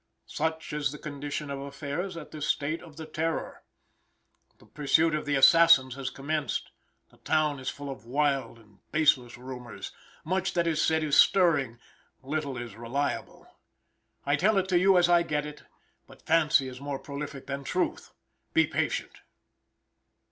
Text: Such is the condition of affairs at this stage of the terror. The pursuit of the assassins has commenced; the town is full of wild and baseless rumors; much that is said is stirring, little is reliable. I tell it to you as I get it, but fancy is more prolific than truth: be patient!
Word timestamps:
Such 0.25 0.73
is 0.73 0.91
the 0.91 0.97
condition 0.97 1.51
of 1.51 1.59
affairs 1.59 2.17
at 2.17 2.31
this 2.31 2.47
stage 2.47 2.81
of 2.81 2.97
the 2.97 3.05
terror. 3.05 3.61
The 4.57 4.65
pursuit 4.65 5.13
of 5.13 5.27
the 5.27 5.35
assassins 5.35 5.93
has 5.93 6.09
commenced; 6.09 6.71
the 7.11 7.17
town 7.17 7.59
is 7.59 7.69
full 7.69 7.91
of 7.91 8.03
wild 8.07 8.57
and 8.57 8.79
baseless 8.91 9.37
rumors; 9.37 9.91
much 10.25 10.55
that 10.55 10.65
is 10.65 10.81
said 10.81 11.03
is 11.03 11.15
stirring, 11.15 11.77
little 12.23 12.57
is 12.57 12.75
reliable. 12.75 13.45
I 14.25 14.35
tell 14.37 14.57
it 14.57 14.67
to 14.69 14.79
you 14.79 14.97
as 14.97 15.07
I 15.07 15.21
get 15.21 15.45
it, 15.45 15.61
but 16.07 16.25
fancy 16.25 16.67
is 16.67 16.81
more 16.81 16.97
prolific 16.97 17.45
than 17.45 17.63
truth: 17.63 18.11
be 18.53 18.65
patient! 18.65 19.21